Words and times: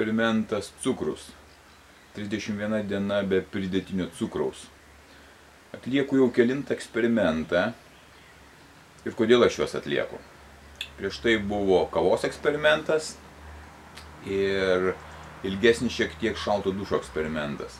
Eksperimentas 0.00 0.72
cukrus. 0.80 1.26
31 2.16 2.86
diena 2.88 3.18
be 3.20 3.42
pridėtinio 3.44 4.06
cukraus. 4.16 4.62
Atlieku 5.76 6.16
jau 6.16 6.28
kilintą 6.32 6.72
eksperimentą. 6.72 7.66
Ir 9.04 9.12
kodėl 9.18 9.44
aš 9.44 9.58
juos 9.58 9.74
atlieku? 9.76 10.16
Prieš 10.96 11.18
tai 11.20 11.34
buvo 11.50 11.82
kavos 11.92 12.24
eksperimentas 12.24 13.10
ir 14.24 14.94
ilgesnis 15.44 15.92
šiek 15.98 16.14
tiek 16.22 16.40
šalto 16.40 16.72
dušo 16.72 16.96
eksperimentas. 17.02 17.76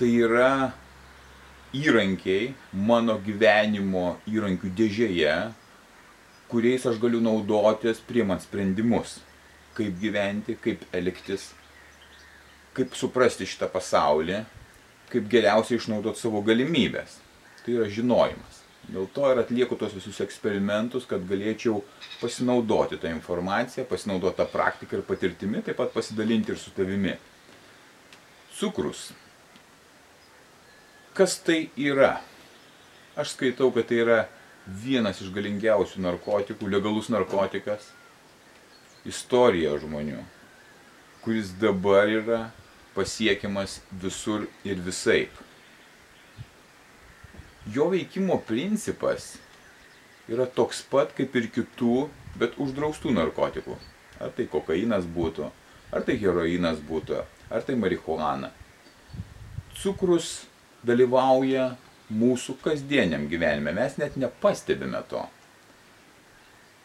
Tai 0.00 0.08
yra 0.08 0.70
įrankiai 1.76 2.54
mano 2.72 3.18
gyvenimo 3.26 4.14
įrankių 4.32 4.72
dėžėje, 4.80 5.36
kuriais 6.48 6.88
aš 6.88 6.96
galiu 7.04 7.20
naudotis 7.20 8.00
priimant 8.08 8.40
sprendimus 8.48 9.18
kaip 9.76 9.98
gyventi, 10.00 10.56
kaip 10.60 10.84
elgtis, 10.94 11.50
kaip 12.76 12.96
suprasti 12.96 13.46
šitą 13.48 13.68
pasaulį, 13.72 14.42
kaip 15.12 15.28
geriausiai 15.32 15.80
išnaudoti 15.80 16.22
savo 16.22 16.42
galimybės. 16.44 17.18
Tai 17.62 17.76
yra 17.76 17.88
žinojimas. 17.92 18.62
Dėl 18.90 19.06
to 19.14 19.28
ir 19.30 19.38
atlieku 19.38 19.76
tos 19.78 19.92
visus 19.94 20.18
eksperimentus, 20.24 21.04
kad 21.06 21.22
galėčiau 21.28 21.84
pasinaudoti 22.18 22.98
tą 22.98 23.12
informaciją, 23.14 23.84
pasinaudoti 23.86 24.40
tą 24.40 24.48
praktiką 24.50 24.98
ir 24.98 25.04
patirtimi, 25.06 25.62
taip 25.62 25.78
pat 25.78 25.92
pasidalinti 25.94 26.50
ir 26.54 26.58
su 26.58 26.72
tavimi. 26.74 27.14
Cukrus. 28.58 29.12
Kas 31.14 31.38
tai 31.44 31.68
yra? 31.78 32.16
Aš 33.14 33.36
skaitau, 33.36 33.70
kad 33.74 33.86
tai 33.90 34.00
yra 34.02 34.18
vienas 34.66 35.20
iš 35.22 35.30
galingiausių 35.34 36.02
narkotikų, 36.02 36.70
legalus 36.72 37.10
narkotikas, 37.12 37.90
istoriją 39.08 39.76
žmonių, 39.82 40.20
kuris 41.24 41.52
dabar 41.60 42.10
yra 42.10 42.42
pasiekiamas 42.94 43.80
visur 44.02 44.46
ir 44.64 44.82
visaip. 44.84 45.32
Jo 47.72 47.88
veikimo 47.92 48.38
principas 48.46 49.36
yra 50.30 50.46
toks 50.46 50.82
pat 50.90 51.14
kaip 51.16 51.34
ir 51.38 51.48
kitų, 51.54 52.08
bet 52.38 52.58
uždraustų 52.62 53.12
narkotikų. 53.14 53.76
Ar 54.22 54.30
tai 54.36 54.46
kokainas 54.50 55.06
būtų, 55.06 55.48
ar 55.92 56.06
tai 56.06 56.16
heroinas 56.20 56.78
būtų, 56.86 57.22
ar 57.50 57.66
tai 57.66 57.74
marihuana. 57.78 58.52
Cukrus 59.82 60.44
dalyvauja 60.86 61.72
mūsų 62.12 62.58
kasdieniam 62.62 63.26
gyvenime, 63.30 63.72
mes 63.74 63.96
net 63.98 64.18
nepastebime 64.20 65.00
to 65.10 65.22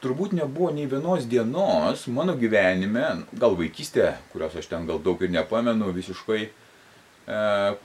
turbūt 0.08 0.32
nebuvo 0.38 0.72
nei 0.72 0.88
vienos 0.88 1.26
dienos 1.28 2.06
mano 2.08 2.38
gyvenime, 2.40 3.26
gal 3.36 3.58
vaikystė, 3.60 4.14
kurios 4.32 4.56
aš 4.56 4.70
ten 4.72 4.88
gal 4.88 5.02
daug 5.04 5.20
ir 5.20 5.34
nepamenu 5.34 5.92
visiškai, 5.96 6.46
e, 6.48 7.40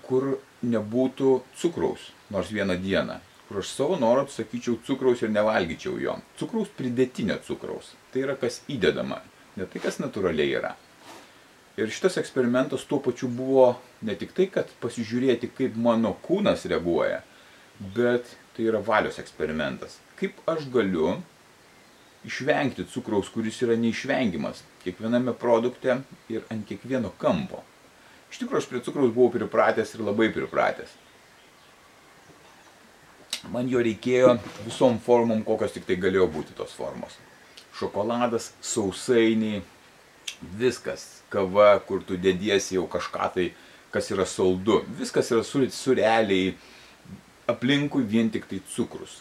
kur 0.07 0.29
nebūtų 0.63 1.33
cukraus, 1.59 2.13
nors 2.31 2.53
vieną 2.55 2.77
dieną, 2.79 3.19
kur 3.49 3.59
aš 3.63 3.73
savo 3.75 3.99
norą 3.99 4.29
atsakyčiau 4.29 4.79
cukraus 4.87 5.25
ir 5.25 5.33
nevalgyčiau 5.35 5.99
jo. 5.99 6.15
Cukraus 6.39 6.71
pridėtinio 6.79 7.41
cukraus. 7.43 7.91
Tai 8.13 8.23
yra 8.23 8.39
kas 8.39 8.61
įdedama, 8.71 9.19
ne 9.59 9.67
tai 9.67 9.83
kas 9.83 9.99
natūraliai 9.99 10.55
yra. 10.61 10.77
Ir 11.81 11.91
šitas 11.91 12.21
eksperimentas 12.21 12.85
tuo 12.87 13.01
pačiu 13.03 13.33
buvo 13.33 13.73
ne 14.07 14.15
tik 14.21 14.37
tai, 14.37 14.47
kad 14.53 14.71
pasižiūrėti, 14.85 15.51
kaip 15.57 15.75
mano 15.75 16.15
kūnas 16.23 16.69
reaguoja, 16.71 17.23
bet 17.97 18.31
tai 18.55 18.69
yra 18.69 18.79
valios 18.85 19.19
eksperimentas. 19.19 19.99
Kaip 20.21 20.39
aš 20.47 20.69
galiu 20.71 21.17
išvengti 22.25 22.87
cukraus, 22.93 23.31
kuris 23.33 23.59
yra 23.65 23.77
neišvengiamas 23.79 24.63
kiekviename 24.85 25.35
produkte 25.39 25.99
ir 26.31 26.45
ant 26.51 26.67
kiekvieno 26.69 27.13
kampo. 27.19 27.63
Iš 28.33 28.41
tikrųjų, 28.43 28.63
aš 28.63 28.69
prie 28.71 28.83
cukraus 28.87 29.13
buvau 29.13 29.33
pripratęs 29.35 29.95
ir 29.97 30.05
labai 30.07 30.31
pripratęs. 30.35 30.95
Man 33.53 33.67
jo 33.69 33.83
reikėjo 33.83 34.37
visom 34.63 35.01
formom, 35.03 35.43
kokios 35.45 35.75
tik 35.75 35.89
tai 35.89 35.99
galėjo 36.01 36.29
būti 36.31 36.55
tos 36.57 36.75
formos. 36.79 37.19
Šokoladas, 37.75 38.53
sausainiai, 38.63 39.65
viskas, 40.61 41.25
kava, 41.33 41.75
kur 41.87 42.05
tu 42.07 42.17
dėdiesi 42.21 42.77
jau 42.79 42.87
kažką 42.91 43.29
tai, 43.35 43.49
kas 43.93 44.09
yra 44.15 44.25
saldu. 44.29 44.79
Viskas 44.99 45.33
yra 45.35 45.43
sureliai, 45.45 46.55
aplinkui 47.51 48.07
vien 48.09 48.31
tik 48.33 48.47
tai 48.49 48.63
cukrus 48.71 49.19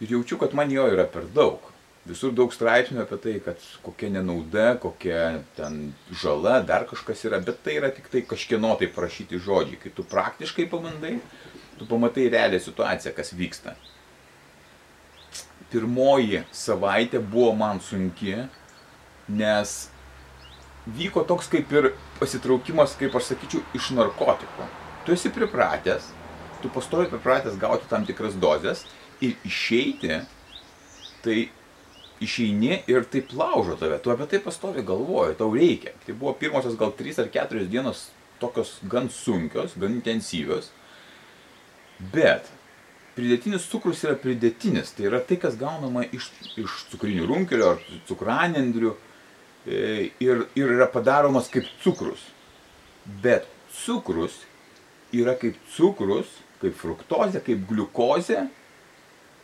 ir 0.00 0.12
jaučiu, 0.16 0.38
kad 0.40 0.54
man 0.54 0.72
jo 0.72 0.86
yra 0.90 1.06
per 1.06 1.28
daug. 1.34 1.68
Visur 2.08 2.32
daug 2.32 2.52
straipsnių 2.54 3.02
apie 3.02 3.18
tai, 3.20 3.34
kad 3.44 3.60
kokia 3.84 4.08
nenauda, 4.14 4.72
kokia 4.80 5.42
ten 5.56 5.92
žala, 6.22 6.62
dar 6.64 6.86
kažkas 6.88 7.26
yra, 7.28 7.42
bet 7.44 7.60
tai 7.64 7.76
yra 7.76 7.90
tik 7.92 8.08
tai 8.08 8.22
kažkieno 8.24 8.72
tai 8.80 8.88
prašyti 8.88 9.38
žodžiai. 9.38 9.78
Kai 9.82 9.92
tu 9.94 10.06
praktiškai 10.08 10.64
pamandai, 10.72 11.18
tu 11.76 11.88
pamatai 11.90 12.30
realią 12.32 12.62
situaciją, 12.64 13.12
kas 13.16 13.34
vyksta. 13.36 13.76
Pirmoji 15.70 16.40
savaitė 16.56 17.20
buvo 17.20 17.52
man 17.54 17.82
sunki, 17.84 18.38
nes 19.28 19.74
vyko 20.96 21.22
toks 21.28 21.50
kaip 21.52 21.70
ir 21.76 21.92
pasitraukimas, 22.18 22.96
kaip 22.98 23.14
aš 23.20 23.34
sakyčiau, 23.34 23.60
iš 23.76 23.92
narkotikų. 23.94 24.70
Tu 25.04 25.14
esi 25.14 25.30
pripratęs, 25.36 26.08
tu 26.64 26.72
pastovi 26.72 27.12
pripratęs 27.12 27.60
gauti 27.60 27.86
tam 27.92 28.08
tikras 28.08 28.34
dozes 28.40 28.86
ir 29.20 29.36
išeiti, 29.46 30.20
tai 31.24 31.38
išeini 32.20 32.82
ir 32.90 33.04
taip 33.12 33.32
laužo 33.36 33.76
tave, 33.80 33.98
tu 34.02 34.12
apie 34.12 34.28
tai 34.28 34.40
pastovi 34.44 34.84
galvoji, 34.86 35.36
tau 35.40 35.52
reikia. 35.54 35.94
Tai 36.04 36.16
buvo 36.16 36.34
pirmosios 36.40 36.76
gal 36.80 36.92
3 36.96 37.22
ar 37.24 37.30
4 37.32 37.66
dienos 37.68 38.08
tokios 38.40 38.78
gan 38.88 39.10
sunkios, 39.12 39.76
gan 39.80 39.92
intensyvios, 39.98 40.70
bet 42.12 42.48
pridėtinis 43.16 43.68
cukrus 43.68 44.04
yra 44.06 44.16
pridėtinis, 44.20 44.94
tai 44.96 45.08
yra 45.10 45.20
tai, 45.24 45.36
kas 45.40 45.58
gaunama 45.60 46.06
iš, 46.08 46.30
iš 46.60 46.76
cukrinių 46.92 47.26
runkelio 47.28 47.74
ar 47.74 47.82
cukranendrių 48.08 48.94
e, 48.94 49.80
ir, 50.24 50.46
ir 50.56 50.76
yra 50.76 50.88
padaromas 50.92 51.50
kaip 51.52 51.68
cukrus. 51.84 52.22
Bet 53.24 53.48
cukrus 53.82 54.38
yra 55.16 55.34
kaip 55.40 55.58
cukrus, 55.74 56.30
kaip 56.60 56.76
fruktozė, 56.80 57.42
kaip 57.44 57.64
gliukozė 57.68 58.46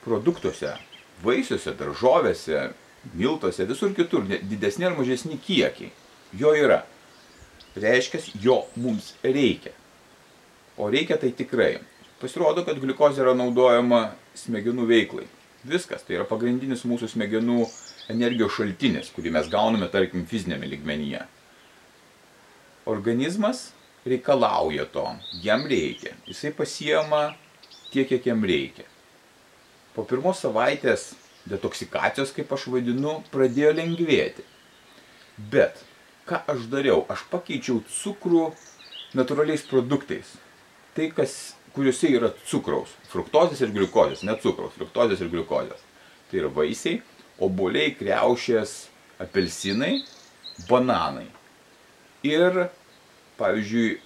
produktuose, 0.06 0.72
vaisiuose, 1.24 1.74
daržovėse, 1.78 2.68
miltuose, 3.14 3.66
visur 3.68 3.94
kitur, 3.96 4.26
didesni 4.26 4.86
ar 4.86 4.96
mažesni 4.98 5.38
kiekiai. 5.42 5.92
Jo 6.36 6.54
yra. 6.56 6.82
Reiškia, 7.76 8.22
jo 8.40 8.62
mums 8.80 9.12
reikia. 9.24 9.74
O 10.80 10.88
reikia 10.92 11.18
tai 11.20 11.32
tikrai. 11.36 11.76
Pasirodo, 12.20 12.64
kad 12.64 12.78
gliukozė 12.80 13.20
yra 13.24 13.34
naudojama 13.36 14.14
smegenų 14.36 14.86
veiklai. 14.88 15.26
Viskas, 15.66 16.04
tai 16.06 16.16
yra 16.16 16.24
pagrindinis 16.28 16.86
mūsų 16.88 17.10
smegenų 17.12 17.66
energijos 18.12 18.54
šaltinis, 18.56 19.10
kurį 19.12 19.34
mes 19.36 19.48
gauname, 19.52 19.88
tarkim, 19.92 20.24
fizinėme 20.30 20.68
ligmenyje. 20.70 21.24
Organizmas 22.88 23.70
reikalauja 24.06 24.86
to, 24.94 25.04
jam 25.42 25.66
reikia. 25.68 26.14
Jisai 26.28 26.52
pasiema 26.54 27.32
tiek, 27.90 28.06
kiek 28.08 28.28
jam 28.30 28.44
reikia. 28.46 28.86
Po 29.96 30.04
pirmos 30.04 30.42
savaitės 30.44 31.14
detoksikacijos, 31.48 32.34
kaip 32.36 32.50
aš 32.52 32.68
vadinu, 32.74 33.20
pradėjo 33.32 33.72
lengvėti. 33.78 34.44
Bet 35.52 35.80
ką 36.28 36.42
aš 36.52 36.66
dariau? 36.72 37.04
Aš 37.12 37.24
pakeičiau 37.32 37.80
cukrų 38.02 38.50
natūraliais 39.16 39.64
produktais. 39.70 40.34
Tai, 40.96 41.08
kas, 41.16 41.56
kuriuose 41.76 42.10
yra 42.12 42.32
cukraus. 42.48 42.92
Fruktozės 43.12 43.62
ir 43.64 43.72
gliukozės, 43.74 44.24
ne 44.26 44.36
cukraus, 44.42 44.74
fruktozės 44.76 45.22
ir 45.24 45.32
gliukozės. 45.32 45.82
Tai 46.30 46.40
yra 46.42 46.50
vaisiai, 46.52 47.00
obuoliai, 47.42 47.94
kreušės, 47.98 48.76
apelsinai, 49.22 50.00
bananai. 50.68 51.28
Ir, 52.26 52.66
pavyzdžiui, 53.38 54.00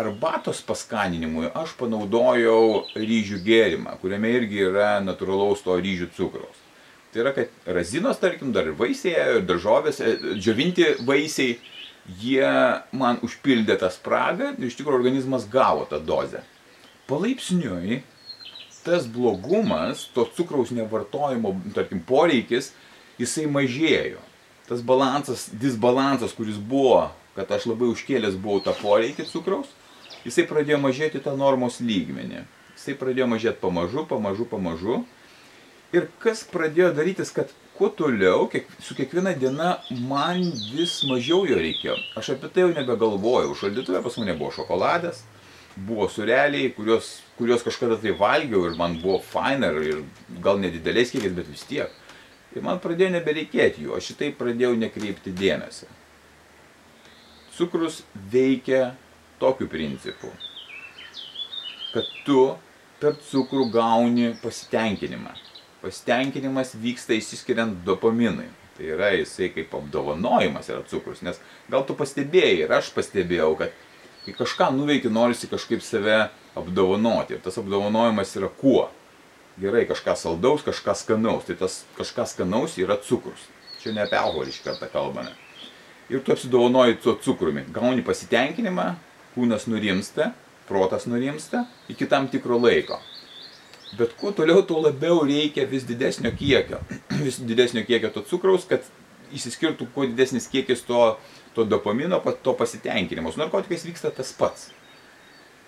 arbatos 0.00 0.62
paskaninimui 0.66 1.50
aš 1.56 1.76
panaudojau 1.78 2.86
ryžių 2.96 3.40
gėrimą, 3.46 3.96
kuriame 4.02 4.32
irgi 4.38 4.64
yra 4.66 4.90
natūralaus 5.04 5.62
to 5.64 5.76
ryžių 5.76 6.10
cukraus. 6.16 6.66
Tai 7.10 7.24
yra, 7.24 7.32
kad 7.34 7.50
razinos, 7.66 8.20
tarkim, 8.22 8.52
dar 8.54 8.70
vaisiai, 8.78 9.40
daržovės, 9.42 9.98
e, 10.00 10.14
džiovinti 10.38 10.86
vaisiai, 11.06 11.58
jie 12.20 12.52
man 12.96 13.18
užpildė 13.26 13.76
tą 13.80 13.90
spragą 13.90 14.54
ir 14.56 14.68
iš 14.68 14.78
tikrųjų 14.78 15.00
organizmas 15.00 15.48
gavo 15.50 15.86
tą 15.90 15.98
dozę. 16.02 16.44
Palaipsniui 17.10 18.02
tas 18.84 19.06
blogumas, 19.06 20.06
to 20.14 20.24
cukraus 20.36 20.70
nevartojimo, 20.72 21.52
tarkim, 21.74 22.00
poreikis, 22.00 22.72
jisai 23.20 23.46
mažėjo. 23.50 24.22
Tas 24.70 24.80
balansas, 24.86 25.48
disbalansas, 25.52 26.32
kuris 26.36 26.56
buvo, 26.56 27.10
kad 27.34 27.50
aš 27.52 27.66
labai 27.70 27.90
užkėlęs 27.90 28.38
buvau 28.40 28.62
tą 28.64 28.74
poreikį 28.78 29.26
cukraus, 29.28 29.68
jisai 30.26 30.46
pradėjo 30.50 30.80
mažėti 30.82 31.22
tą 31.24 31.36
normos 31.38 31.80
lygmenį. 31.84 32.44
Jisai 32.76 32.96
pradėjo 33.00 33.26
mažėti 33.30 33.60
pamažu, 33.62 34.06
pamažu, 34.08 34.46
pamažu. 34.48 35.00
Ir 35.96 36.06
kas 36.22 36.44
pradėjo 36.46 36.92
darytis, 36.94 37.32
kad 37.34 37.50
kuo 37.80 37.88
toliau, 37.96 38.44
kiek, 38.52 38.68
su 38.84 38.94
kiekviena 38.94 39.32
diena 39.34 39.70
man 40.06 40.42
vis 40.74 41.00
mažiau 41.08 41.46
jo 41.48 41.58
reikėjo. 41.58 41.96
Aš 42.20 42.34
apie 42.36 42.50
tai 42.52 42.66
jau 42.66 42.74
nebegalvojau. 42.76 43.56
Šaldytuvė 43.56 44.02
pas 44.04 44.18
mane 44.20 44.36
buvo 44.36 44.52
šokoladas, 44.54 45.22
buvo 45.76 46.06
sureliai, 46.12 46.70
kuriuos, 46.76 47.08
kuriuos 47.38 47.64
kažkada 47.66 47.96
tai 48.02 48.12
valgiau 48.20 48.66
ir 48.68 48.76
man 48.78 48.98
buvo 49.00 49.18
faina 49.24 49.72
ir, 49.72 50.04
gal 50.44 50.60
nedideliais 50.60 51.12
kiekiais, 51.14 51.34
bet 51.36 51.48
vis 51.48 51.64
tiek. 51.70 51.96
Ir 52.54 52.66
man 52.66 52.82
pradėjo 52.82 53.14
nebereikėti 53.16 53.86
jų, 53.86 53.96
aš 53.96 54.12
šitai 54.12 54.32
pradėjau 54.36 54.74
nekreipti 54.76 55.32
dėmesio. 55.36 55.88
Cukrus 57.56 58.02
veikia 58.32 58.90
tokiu 59.40 59.68
principu, 59.70 60.30
kad 61.94 62.08
tu 62.26 62.44
per 63.00 63.16
cukrų 63.30 63.70
gauni 63.72 64.34
pasitenkinimą. 64.42 65.32
Pasitenkinimas 65.80 66.74
vyksta 66.76 67.16
įsiskiriant 67.16 67.80
dopaminui. 67.86 68.50
Tai 68.76 68.88
yra 68.94 69.10
jisai 69.12 69.50
kaip 69.52 69.72
apdovanojimas 69.76 70.68
yra 70.72 70.80
cukrus, 70.88 71.20
nes 71.24 71.40
gal 71.72 71.84
tu 71.88 71.96
pastebėjai 71.96 72.62
ir 72.62 72.72
aš 72.72 72.92
pastebėjau, 72.96 73.50
kad 73.60 73.74
kai 74.24 74.34
kažką 74.36 74.70
nuveiki, 74.76 75.10
norisi 75.12 75.48
kažkaip 75.50 75.82
save 75.84 76.30
apdovanoti. 76.56 77.36
Ir 77.36 77.44
tas 77.44 77.58
apdovanojimas 77.60 78.32
yra 78.40 78.48
kuo? 78.60 78.88
Gerai, 79.60 79.84
kažką 79.88 80.14
saldaus, 80.16 80.64
kažką 80.64 80.94
skanaus. 80.96 81.44
Tai 81.48 81.56
tas 81.60 81.82
kažką 81.98 82.26
skanaus 82.28 82.78
yra 82.80 82.96
cukrus. 83.04 83.48
Čia 83.80 83.92
ne 83.96 84.04
apie 84.04 84.16
alkoholį 84.20 84.52
iš 84.52 84.60
karto 84.64 84.88
kalbame. 84.92 85.32
Ir 86.12 86.24
tu 86.24 86.32
apsidovanoji 86.34 86.98
tuo 87.04 87.16
cukrumi. 87.22 87.66
Gauni 87.72 88.04
pasitenkinimą, 88.04 88.88
kūnas 89.34 89.66
nurimsta, 89.70 90.32
protas 90.68 91.06
nurimsta 91.10 91.64
iki 91.90 92.06
tam 92.06 92.28
tikro 92.30 92.58
laiko. 92.60 93.00
Bet 93.98 94.12
kuo 94.18 94.30
toliau, 94.32 94.62
tuo 94.62 94.78
labiau 94.84 95.24
reikia 95.26 95.66
vis 95.66 95.86
didesnio 95.88 96.30
kiekio, 96.38 96.78
vis 97.26 97.40
didesnio 97.42 97.84
kiekio 97.86 98.12
to 98.14 98.22
cukraus, 98.26 98.66
kad 98.70 98.86
įsiskirtų 99.34 99.88
kuo 99.94 100.06
didesnis 100.10 100.46
kiekis 100.50 100.84
to, 100.86 101.00
to 101.54 101.64
dopamino, 101.66 102.20
to 102.42 102.54
pasitenkinimo. 102.58 103.32
Su 103.32 103.42
narkotikais 103.42 103.86
vyksta 103.86 104.12
tas 104.14 104.30
pats. 104.38 104.68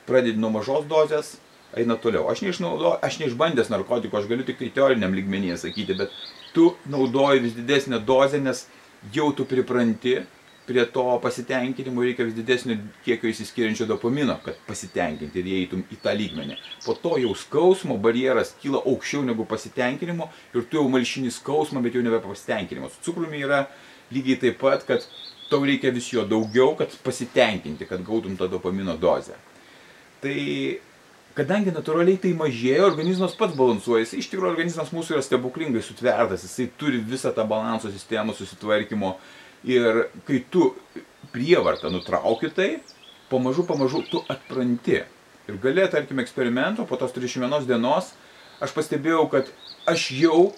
Pradedi 0.06 0.38
nuo 0.42 0.50
mažos 0.54 0.86
dozės, 0.90 1.36
eina 1.78 1.96
toliau. 1.98 2.28
Aš, 2.30 2.42
neišnaudo, 2.46 2.96
aš 3.02 3.18
neišbandęs 3.22 3.70
narkotikų, 3.72 4.18
aš 4.18 4.28
galiu 4.30 4.46
tik 4.46 4.58
tai 4.60 4.70
teoriniam 4.74 5.14
lygmenyje 5.14 5.58
sakyti, 5.64 5.96
bet 5.98 6.14
tu 6.54 6.72
naudoji 6.90 7.42
vis 7.46 7.56
didesnę 7.56 8.02
dozę, 8.06 8.42
nes 8.42 8.66
jau 9.14 9.30
tu 9.34 9.46
pripranti 9.48 10.20
prie 10.66 10.84
to 10.94 11.04
pasitenkinimo 11.22 12.02
reikia 12.04 12.26
vis 12.28 12.36
didesnio 12.36 12.76
kiekio 13.04 13.30
įsiskiriančio 13.32 13.86
dopamino, 13.90 14.36
kad 14.44 14.60
pasitenkinti 14.66 15.42
ir 15.42 15.50
įeitum 15.54 15.82
į 15.90 15.98
tą 16.04 16.14
lygmenį. 16.18 16.58
Po 16.86 16.94
to 16.94 17.16
jau 17.22 17.34
skausmo 17.38 17.98
barjeras 18.02 18.54
kyla 18.62 18.84
aukščiau 18.86 19.24
negu 19.26 19.46
pasitenkinimo 19.48 20.30
ir 20.54 20.68
tu 20.70 20.78
jau 20.78 20.86
malšini 20.92 21.32
skausmą, 21.34 21.82
bet 21.82 21.98
jau 21.98 22.04
nebe 22.06 22.22
pasitenkinimo. 22.22 22.92
Su 22.92 23.10
cukrumi 23.10 23.42
yra 23.42 23.64
lygiai 24.14 24.38
taip 24.46 24.60
pat, 24.62 24.86
kad 24.86 25.04
tau 25.50 25.66
reikia 25.66 25.92
vis 25.92 26.12
jo 26.12 26.24
daugiau, 26.28 26.76
kad 26.78 26.94
pasitenkinti, 27.04 27.88
kad 27.90 28.06
gautum 28.06 28.38
tą 28.38 28.48
dopamino 28.50 28.94
dozę. 29.00 29.34
Tai 30.22 30.38
kadangi 31.36 31.72
natūraliai 31.74 32.20
tai 32.22 32.32
mažėja, 32.38 32.84
organizmas 32.86 33.34
pats 33.38 33.56
balansuojasi, 33.58 34.20
iš 34.20 34.30
tikrųjų 34.30 34.52
organizmas 34.52 34.92
mūsų 34.94 35.16
yra 35.16 35.26
stebuklingai 35.26 35.82
sutvertas, 35.84 36.44
jisai 36.46 36.68
turi 36.78 37.00
visą 37.02 37.32
tą 37.34 37.46
balanso 37.48 37.90
sistemą 37.92 38.36
susitvarkymo 38.36 39.16
Ir 39.62 40.08
kai 40.26 40.42
tu 40.50 40.72
prievartą 41.32 41.90
nutrauki 41.90 42.50
tai, 42.50 42.80
pamažu, 43.30 43.64
pamažu 43.66 44.02
tu 44.10 44.22
atpranti. 44.28 45.02
Ir 45.50 45.58
galė, 45.62 45.88
tarkim, 45.90 46.20
eksperimento 46.22 46.86
po 46.86 46.98
tos 46.98 47.14
31 47.14 47.66
dienos, 47.66 48.12
aš 48.62 48.74
pastebėjau, 48.74 49.26
kad 49.30 49.50
aš 49.90 50.08
jau 50.18 50.52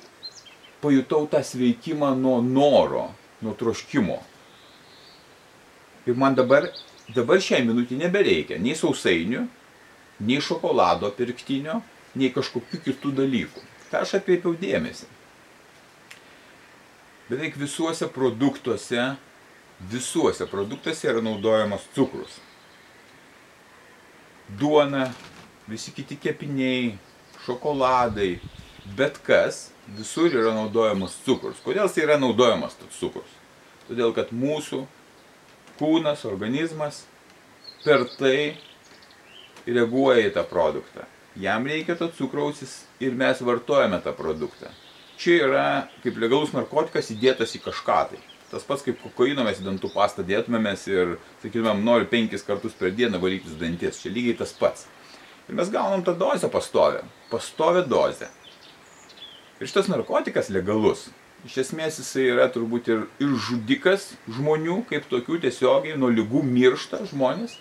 pajutau 0.85 1.29
tą 1.31 1.41
sveikimą 1.45 2.12
nuo 2.21 2.41
noro, 2.45 3.06
nuo 3.45 3.55
troškimo. 3.56 4.19
Ir 6.05 6.19
man 6.21 6.37
dabar, 6.37 6.69
dabar 7.17 7.41
šiai 7.41 7.65
minutį 7.65 8.03
nebereikia 8.03 8.61
nei 8.61 8.77
sausainių, 8.77 9.47
nei 10.25 10.41
šokolado 10.45 11.09
pirktinio, 11.17 11.81
nei 12.15 12.33
kažkokių 12.33 12.83
kitų 12.85 13.15
dalykų. 13.21 13.65
Ką 13.89 14.05
aš 14.05 14.19
atkreipiau 14.19 14.56
dėmesį 14.61 15.14
beveik 17.29 17.56
visuose 17.56 18.09
produktuose, 18.09 19.15
visuose 19.91 20.47
produktuose 20.47 21.09
yra 21.09 21.23
naudojamas 21.25 21.87
cukrus. 21.94 22.38
Duona, 24.61 25.09
visi 25.69 25.93
kiti 25.97 26.19
kepiniai, 26.21 26.99
šokoladai, 27.47 28.37
bet 28.97 29.19
kas, 29.25 29.71
visur 29.97 30.32
yra 30.32 30.53
naudojamas 30.56 31.17
cukrus. 31.25 31.62
Kodėl 31.65 31.88
tai 31.93 32.05
yra 32.05 32.21
naudojamas 32.21 32.76
tas 32.76 33.00
cukrus? 33.00 33.41
Todėl, 33.88 34.12
kad 34.17 34.31
mūsų 34.32 34.85
kūnas, 35.81 36.25
organizmas 36.29 37.03
per 37.85 38.06
tai 38.19 38.55
reaguoja 39.67 40.29
į 40.29 40.32
tą 40.37 40.44
produktą. 40.49 41.09
Jam 41.41 41.67
reikia 41.67 41.97
to 41.99 42.09
cukraus 42.15 42.62
ir 43.03 43.17
mes 43.17 43.41
vartojame 43.43 43.99
tą 44.05 44.12
produktą 44.17 44.70
čia 45.19 45.41
yra 45.47 45.67
kaip 46.03 46.19
legalus 46.21 46.55
narkotikas 46.55 47.13
įdėtas 47.15 47.55
į 47.57 47.63
kažką 47.65 47.99
tai. 48.13 48.21
Tas 48.51 48.67
pats 48.67 48.85
kaip 48.87 49.01
kokaino 49.03 49.45
mes 49.47 49.59
į 49.59 49.67
dantų 49.67 49.91
pastą 49.95 50.23
dėtumėmės 50.27 50.85
ir, 50.91 51.17
sakytumėm, 51.43 51.83
noriu 51.87 52.07
penkis 52.11 52.45
kartus 52.47 52.77
per 52.79 52.93
dieną 52.95 53.19
valytis 53.23 53.57
dantis. 53.59 53.99
Čia 54.03 54.13
lygiai 54.15 54.37
tas 54.39 54.53
pats. 54.55 54.87
Ir 55.49 55.59
mes 55.59 55.73
gaunam 55.73 56.05
tą 56.07 56.15
dozę 56.19 56.51
pastovę. 56.53 57.03
Pastovę 57.33 57.83
dozę. 57.89 58.29
Ir 59.59 59.71
šitas 59.71 59.91
narkotikas 59.91 60.53
legalus. 60.55 61.09
Iš 61.45 61.59
esmės 61.65 61.99
jisai 62.01 62.29
yra 62.31 62.47
turbūt 62.53 62.89
ir, 62.93 63.03
ir 63.21 63.35
žudikas 63.49 64.13
žmonių, 64.33 64.85
kaip 64.89 65.11
tokių 65.11 65.41
tiesiogiai 65.43 65.99
nuo 66.01 66.09
lygų 66.13 66.41
miršta 66.47 67.03
žmonės, 67.11 67.59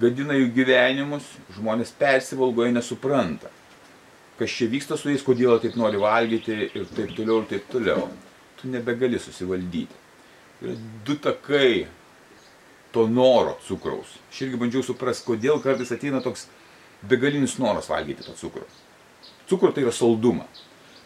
gadina 0.00 0.38
jų 0.38 0.48
gyvenimus, 0.56 1.26
žmonės 1.58 1.92
persivalgoja 1.98 2.72
nesupranta 2.78 3.52
kas 4.42 4.58
čia 4.58 4.68
vyksta 4.72 4.98
su 4.98 5.12
jais, 5.12 5.22
kodėl 5.22 5.60
taip 5.62 5.78
nori 5.78 6.00
valgyti 6.02 6.58
ir 6.74 6.86
taip 6.96 7.14
toliau 7.14 7.42
ir 7.42 7.50
taip 7.54 7.68
toliau. 7.70 8.08
Tu 8.58 8.70
nebegali 8.70 9.20
susivaldyti. 9.22 10.00
Yra 10.62 10.74
du 11.06 11.16
takai 11.18 11.86
to 12.94 13.06
noro 13.08 13.56
cukraus. 13.66 14.18
Aš 14.30 14.42
irgi 14.46 14.58
bandžiau 14.60 14.84
suprasti, 14.86 15.26
kodėl 15.30 15.62
kartais 15.62 15.94
ateina 15.94 16.20
toks 16.24 16.48
begalinis 17.08 17.56
noras 17.62 17.88
valgyti 17.90 18.26
tą 18.26 18.34
cukrų. 18.38 18.66
Cukrų 19.50 19.72
tai 19.74 19.86
yra 19.86 19.94
saldumą. 19.94 20.46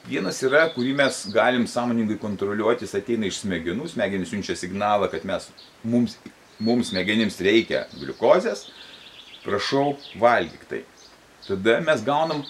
Vienas 0.06 0.38
yra, 0.46 0.66
kurį 0.70 0.92
mes 1.00 1.24
galim 1.34 1.64
sąmoningai 1.66 2.18
kontroliuoti, 2.22 2.86
jis 2.86 2.94
ateina 2.94 3.26
iš 3.26 3.40
smegenų, 3.42 3.88
smegenys 3.90 4.30
siunčia 4.30 4.54
signalą, 4.58 5.08
kad 5.10 5.24
mes, 5.26 5.48
mums, 5.82 6.14
mums 6.62 6.92
smegenims 6.92 7.40
reikia 7.42 7.86
gliukozės, 7.96 8.68
prašau, 9.42 9.96
valgyk 10.22 10.62
tai. 10.70 10.84
Tada 11.46 11.80
mes 11.82 12.04
gaunam 12.06 12.44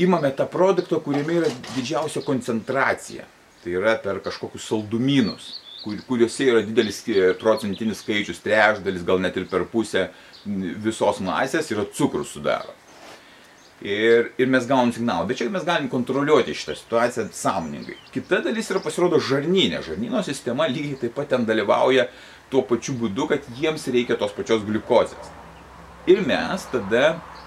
imame 0.00 0.32
tą 0.36 0.46
produktą, 0.50 1.00
kuriame 1.04 1.40
yra 1.40 1.50
didžiausia 1.74 2.22
koncentracija. 2.26 3.26
Tai 3.60 3.76
yra 3.76 3.96
per 4.00 4.22
kažkokius 4.24 4.68
saldumynus, 4.70 5.50
kur, 5.84 5.98
kuriuose 6.08 6.48
yra 6.48 6.64
didelis 6.64 7.02
procentinis 7.40 8.00
skaičius, 8.00 8.40
trečdalis, 8.44 9.04
gal 9.06 9.20
net 9.20 9.36
ir 9.36 9.48
per 9.50 9.66
pusę 9.68 10.08
visos 10.84 11.20
masės 11.24 11.68
yra 11.74 11.84
cukrus 11.92 12.32
sudaro. 12.36 12.76
Ir, 13.80 14.34
ir 14.36 14.48
mes 14.52 14.66
gaunam 14.68 14.90
signalą. 14.92 15.24
Bet 15.28 15.38
čia 15.40 15.46
mes 15.52 15.64
galim 15.64 15.88
kontroliuoti 15.88 16.52
šitą 16.52 16.74
situaciją 16.76 17.30
sąmoningai. 17.32 17.96
Kita 18.12 18.42
dalis 18.44 18.68
yra 18.72 18.82
pasirodo 18.84 19.16
žarnynė. 19.24 19.80
Žarnyno 19.86 20.20
sistema 20.24 20.66
lygiai 20.68 20.98
taip 21.00 21.14
pat 21.16 21.30
ten 21.32 21.46
dalyvauja 21.48 22.10
tuo 22.52 22.60
pačiu 22.68 22.96
būdu, 23.00 23.30
kad 23.30 23.46
jiems 23.56 23.86
reikia 23.88 24.18
tos 24.20 24.34
pačios 24.36 24.66
gliukozės. 24.68 25.32
Ir 26.10 26.20
mes 26.26 26.66
tada 26.72 27.04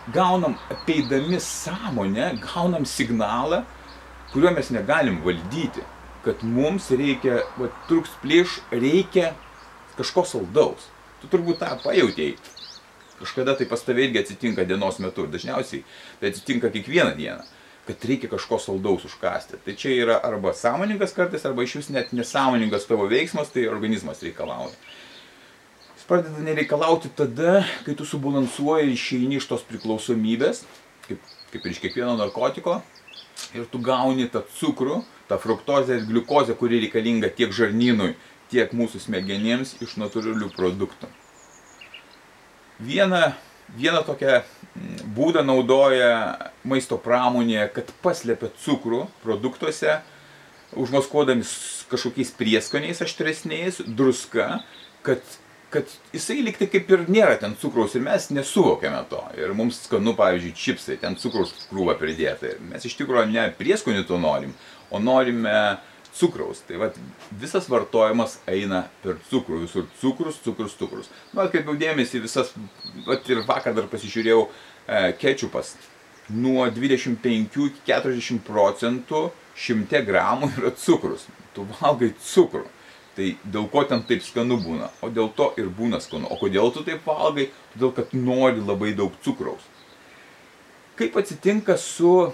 gaunam 0.08 0.58
apeidami 0.72 1.40
sąmonę, 1.40 2.34
gaunam 2.54 2.86
signalą, 2.86 3.64
kuriuo 4.34 4.52
mes 4.52 4.70
negalim 4.70 5.22
valdyti, 5.22 5.84
kad 6.26 6.44
mums 6.44 6.90
reikia, 6.92 7.44
va, 7.58 7.70
truks 7.88 8.16
plieš, 8.22 8.60
reikia 8.72 9.34
kažko 9.98 10.26
saldaus. 10.28 10.90
Tu 11.22 11.30
turbūt 11.32 11.62
tą 11.62 11.72
pajutėjai. 11.84 12.38
Kažkada 13.20 13.56
tai 13.56 13.68
pas 13.70 13.84
tave 13.86 14.04
irgi 14.08 14.20
atsitinka 14.20 14.66
dienos 14.68 14.98
metu, 15.00 15.28
dažniausiai 15.30 15.84
tai 16.20 16.32
atsitinka 16.34 16.72
kiekvieną 16.74 17.14
dieną, 17.16 17.44
kad 17.88 18.08
reikia 18.10 18.32
kažko 18.32 18.60
saldaus 18.60 19.06
užkasti. 19.08 19.62
Tai 19.64 19.76
čia 19.80 19.94
yra 20.02 20.18
arba 20.26 20.52
sąmoningas 20.58 21.16
kartais, 21.16 21.46
arba 21.48 21.64
iš 21.64 21.78
vis 21.80 21.92
net 21.94 22.12
nesąmoningas 22.16 22.90
tavo 22.90 23.08
veiksmas, 23.12 23.54
tai 23.54 23.70
organizmas 23.72 24.24
reikalauja. 24.26 24.76
Pradeda 26.08 26.44
nereikalauti 26.44 27.10
tada, 27.16 27.62
kai 27.86 27.96
tu 27.96 28.06
subalansuoji 28.06 28.90
ir 28.90 28.96
išeini 28.98 29.38
iš 29.40 29.48
tos 29.48 29.64
priklausomybės, 29.70 30.66
kaip, 31.06 31.22
kaip 31.54 31.64
ir 31.64 31.72
iš 31.72 31.80
kiekvieno 31.80 32.18
narkotiko, 32.20 32.82
ir 33.56 33.68
tu 33.72 33.80
gauni 33.84 34.28
tą 34.32 34.42
cukrų, 34.58 35.00
tą 35.30 35.38
fruktozę 35.40 36.02
ir 36.02 36.08
gliukozę, 36.10 36.58
kuri 36.60 36.82
reikalinga 36.84 37.30
tiek 37.38 37.54
žarnynui, 37.56 38.18
tiek 38.52 38.74
mūsų 38.76 39.00
smegenims 39.06 39.78
iš 39.84 39.96
natūralių 40.02 40.50
produktų. 40.58 41.08
Vieną, 42.84 43.22
vieną 43.78 44.02
tokią 44.04 44.42
mm, 44.42 44.98
būdą 45.16 45.46
naudoja 45.46 46.12
maisto 46.68 46.98
pramonė, 47.00 47.70
kad 47.72 47.94
paslėpia 48.04 48.52
cukrų 48.66 49.06
produktuose, 49.24 50.02
užmaskuodami 50.76 51.48
kažkokiais 51.92 52.34
prieskoniais 52.36 53.02
aštresniais, 53.06 53.80
druska, 53.88 54.64
kad 55.06 55.22
kad 55.74 55.90
jisai 56.14 56.42
liktai 56.46 56.68
kaip 56.72 56.92
ir 56.94 57.06
nėra 57.12 57.40
ten 57.42 57.56
cukraus 57.60 57.96
ir 57.98 58.04
mes 58.06 58.30
nesuvokiame 58.34 59.02
to. 59.10 59.22
Ir 59.40 59.56
mums 59.58 59.82
skanu, 59.88 60.14
pavyzdžiui, 60.18 60.54
čipsai, 60.58 61.00
ten 61.02 61.18
cukraus 61.20 61.56
krūva 61.72 61.98
pridėta. 62.00 62.54
Ir 62.54 62.62
mes 62.70 62.86
iš 62.86 62.98
tikrųjų 63.00 63.32
ne 63.32 63.48
prieskonių 63.58 64.06
to 64.10 64.20
norim, 64.22 64.54
o 64.94 65.02
norime 65.02 65.56
cukraus. 66.14 66.62
Tai 66.68 66.82
vat, 66.84 67.00
visas 67.42 67.70
vartojimas 67.72 68.38
eina 68.50 68.86
per 69.04 69.18
cukrų, 69.32 69.64
visur 69.66 69.88
cukrus, 70.02 70.38
cukrus, 70.46 70.78
cukrus. 70.80 71.10
Nu, 71.34 71.42
atkreipiau 71.46 71.78
dėmesį 71.80 72.22
visas, 72.28 72.54
vat, 73.08 73.26
ir 73.30 73.42
vakar 73.48 73.76
dar 73.78 73.90
pasižiūrėjau, 73.92 74.46
e, 74.86 75.02
kečupas 75.20 75.74
nuo 76.30 76.68
25 76.72 77.66
iki 77.68 77.84
40 77.90 78.44
procentų 78.48 79.26
100 79.58 80.06
gramų 80.08 80.54
yra 80.58 80.72
cukrus. 80.78 81.28
Tu 81.54 81.66
valgai 81.80 82.14
cukrų. 82.18 82.66
Tai 83.14 83.28
dėl 83.46 83.68
ko 83.70 83.84
ten 83.86 84.02
taip 84.10 84.24
skanu 84.26 84.58
būna? 84.62 84.90
O 85.06 85.10
dėl 85.14 85.30
to 85.38 85.52
ir 85.62 85.70
būna 85.70 86.00
skanu. 86.02 86.30
O 86.34 86.38
kodėl 86.40 86.72
tu 86.74 86.82
taip 86.86 87.06
valgai? 87.06 87.52
Todėl, 87.76 87.92
kad 88.00 88.16
nori 88.18 88.64
labai 88.64 88.96
daug 88.98 89.14
cukraus. 89.26 89.68
Kaip 90.98 91.16
atsitinka 91.22 91.78
su 91.78 92.32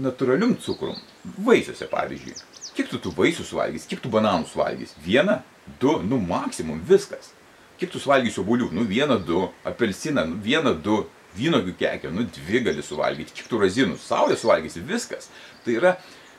natūralium 0.00 0.54
cukrum? 0.64 0.96
Vaisiuose, 1.44 1.88
pavyzdžiui. 1.90 2.36
Kiek 2.76 2.92
tu 2.92 3.00
tų 3.02 3.12
vaisių 3.16 3.44
suvalgys? 3.44 3.88
Kiek 3.90 4.04
tu 4.04 4.12
bananų 4.12 4.46
suvalgys? 4.52 4.92
Vieną? 5.04 5.40
Du? 5.80 5.96
Nu, 6.04 6.20
maksimum 6.20 6.80
viskas. 6.88 7.32
Kiek 7.80 7.90
tu 7.92 8.00
suvalgysi 8.02 8.40
obuolių? 8.42 8.68
Nu, 8.76 8.84
vieną, 8.88 9.18
du. 9.24 9.46
Apelsiną? 9.66 10.26
Nu, 10.28 10.38
vieną, 10.44 10.76
du. 10.84 11.02
Vynogių 11.38 11.74
kekio? 11.78 12.12
Nu, 12.14 12.24
dvi 12.36 12.62
gali 12.66 12.84
suvalgyti. 12.84 13.34
Kiek 13.36 13.48
tu 13.50 13.60
razinų? 13.60 13.98
Saulė 14.00 14.36
suvalgysi? 14.38 14.84
Viskas. 14.88 15.28
Tai 15.64 15.74
yra, 15.76 15.96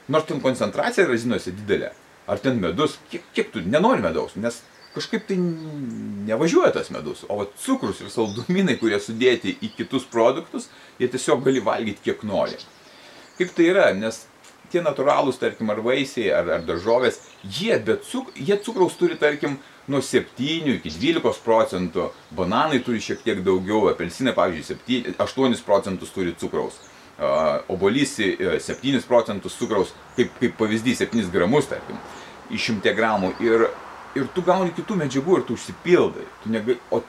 nors 0.10 0.26
ten 0.30 0.42
koncentracija 0.44 1.06
razinuose 1.08 1.54
didelė, 1.56 1.92
ar 2.30 2.42
ten 2.42 2.60
medus, 2.62 2.98
kiek, 3.12 3.26
kiek 3.34 3.54
tu 3.54 3.64
nenori 3.66 4.04
medaus, 4.06 4.36
nes 4.38 4.62
kažkaip 4.94 5.28
tai 5.30 5.38
nevažiuoja 6.30 6.72
tas 6.76 6.90
medus, 6.94 7.24
o 7.30 7.44
cukrus 7.64 8.02
ir 8.04 8.12
saldumynai, 8.14 8.78
kurie 8.82 9.00
sudėti 9.02 9.56
į 9.66 9.72
kitus 9.78 10.06
produktus, 10.10 10.68
jie 11.02 11.10
tiesiog 11.10 11.44
gali 11.46 11.64
valgyti 11.66 12.06
kiek 12.10 12.26
nori. 12.28 12.58
Kaip 13.38 13.54
tai 13.56 13.70
yra, 13.72 13.90
nes 13.96 14.26
tie 14.70 14.84
natūralūs, 14.86 15.40
tarkim, 15.42 15.70
ar 15.74 15.82
vaisiai, 15.86 16.30
ar, 16.36 16.50
ar 16.60 16.66
daržovės, 16.68 17.22
jie, 17.44 17.74
cuk, 18.06 18.34
jie 18.38 18.58
cukraus 18.66 18.98
turi, 19.00 19.18
tarkim, 19.18 19.58
nuo 19.90 20.04
7 20.06 20.76
iki 20.76 20.92
12 20.94 21.42
procentų, 21.46 22.12
bananai 22.38 22.82
turi 22.86 23.02
šiek 23.02 23.24
tiek 23.26 23.42
daugiau, 23.46 23.88
apelsinai, 23.94 24.36
pavyzdžiui, 24.38 25.14
7, 25.18 25.18
8 25.26 25.66
procentus 25.66 26.14
turi 26.14 26.36
cukraus 26.38 26.78
obolys 27.68 28.16
7 28.18 29.02
procentus 29.08 29.58
cukraus, 29.58 29.94
kaip, 30.16 30.32
kaip 30.40 30.56
pavyzdys 30.58 31.04
7 31.04 31.32
gramus, 31.32 31.68
tarkim, 31.68 31.98
iš 32.54 32.70
100 32.74 32.94
gramų 32.98 33.34
ir, 33.44 33.66
ir 34.18 34.30
tu 34.36 34.44
gauni 34.46 34.74
kitų 34.76 35.00
medžiagų 35.04 35.40
ir 35.40 35.48
tu 35.48 35.58
užsipildai. 35.58 36.28
Tu 36.44 36.54
negai, 36.54 36.78
o 36.92 37.02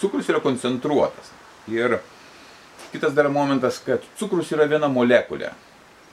cukrus 0.00 0.30
yra 0.32 0.42
koncentruotas. 0.44 1.32
Ir 1.70 1.98
kitas 2.92 3.14
dar 3.14 3.30
momentas, 3.32 3.80
kad 3.84 4.04
cukrus 4.18 4.50
yra 4.54 4.68
viena 4.70 4.90
molekulė. 4.90 5.52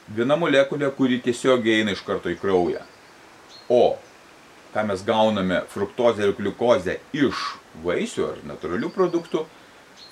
Viena 0.08 0.38
molekulė, 0.40 0.92
kuri 0.96 1.22
tiesiog 1.24 1.66
eina 1.68 1.96
iš 1.96 2.04
karto 2.08 2.32
į 2.32 2.38
kraują. 2.40 2.84
O 3.68 3.98
ką 4.78 4.84
mes 4.88 5.04
gauname 5.04 5.62
fruktozę 5.72 6.28
ir 6.28 6.36
gliukozę 6.38 7.00
iš 7.16 7.44
vaisių 7.84 8.26
ar 8.28 8.42
natūralių 8.52 8.90
produktų, 8.94 9.46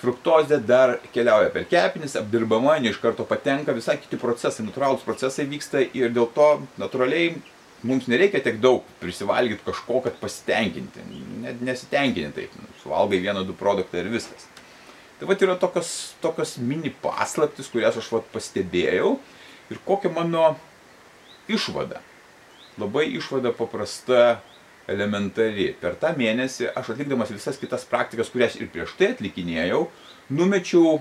fruktozė 0.01 0.57
dar 0.65 0.95
keliauja 1.13 1.51
per 1.53 1.67
kepenis, 1.69 2.15
apdirbama, 2.17 2.77
ne 2.81 2.89
iš 2.89 2.99
karto 3.03 3.25
patenka, 3.29 3.75
visai 3.77 3.97
kiti 4.01 4.17
procesai, 4.21 4.65
natūralūs 4.65 5.05
procesai 5.05 5.45
vyksta 5.51 5.83
ir 5.85 6.13
dėl 6.15 6.29
to 6.33 6.49
natūraliai 6.81 7.35
mums 7.85 8.09
nereikia 8.11 8.41
tiek 8.43 8.57
daug 8.61 8.85
prisivalgyti 9.01 9.65
kažko, 9.65 10.01
kad 10.05 10.17
pasitenkinti. 10.21 11.05
Net 11.43 11.61
nesitenkinti 11.65 12.33
taip, 12.39 12.59
suvalgai 12.81 13.21
vieną, 13.23 13.45
du 13.47 13.55
produktą 13.57 14.01
ir 14.01 14.11
viskas. 14.13 14.47
Tai 15.19 15.29
vat 15.29 15.43
yra 15.45 15.55
tokios, 15.59 15.91
tokios 16.23 16.57
mini 16.59 16.91
paslaptis, 17.03 17.69
kurias 17.71 17.95
aš 17.99 18.09
vat 18.17 18.27
pastebėjau 18.33 19.15
ir 19.71 19.79
kokia 19.87 20.11
mano 20.11 20.55
išvada. 21.51 22.01
Labai 22.81 23.05
išvada 23.15 23.53
paprasta 23.55 24.41
elementari. 24.91 25.69
Per 25.79 25.95
tą 26.01 26.11
mėnesį 26.17 26.73
aš 26.75 26.91
atlikdamas 26.93 27.31
visas 27.33 27.57
kitas 27.61 27.87
praktikas, 27.89 28.29
kurias 28.33 28.57
ir 28.59 28.67
prieš 28.73 28.97
tai 28.99 29.13
atlikinėjau, 29.13 29.85
numečiau 30.35 30.99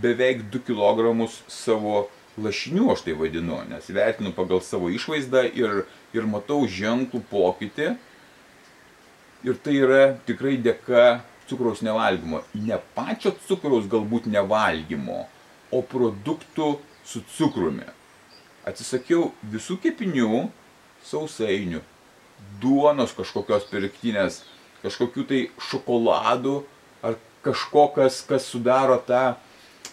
beveik 0.00 0.46
2 0.54 0.64
kg 0.70 1.28
savo 1.52 2.06
lašinių, 2.40 2.86
aš 2.92 3.04
tai 3.06 3.16
vadinu, 3.18 3.58
nes 3.68 3.90
vertinu 3.92 4.32
pagal 4.36 4.62
savo 4.64 4.88
išvaizdą 4.92 5.44
ir, 5.52 5.84
ir 6.16 6.28
matau 6.28 6.64
ženklų 6.68 7.22
pokytį. 7.30 7.92
Ir 9.42 9.58
tai 9.58 9.74
yra 9.82 10.02
tikrai 10.26 10.54
dėka 10.62 11.22
cukraus 11.50 11.82
nevalgymo. 11.82 12.42
Ne 12.54 12.78
pačio 12.96 13.34
cukraus 13.48 13.88
galbūt 13.90 14.28
nevalgymo, 14.30 15.26
o 15.72 15.82
produktų 15.82 16.76
su 17.04 17.24
cukrumi. 17.36 17.88
Atsisakiau 18.68 19.32
visų 19.50 19.80
kepinių, 19.82 20.46
sausainių, 21.02 21.82
duonos 22.62 23.14
kažkokios 23.16 23.66
pirktinės, 23.70 24.42
kažkokių 24.84 25.24
tai 25.26 25.40
šokoladų 25.70 26.60
ar 27.02 27.18
kažko, 27.42 27.88
kas, 27.96 28.20
kas 28.26 28.46
sudaro 28.46 29.00
tą, 29.02 29.34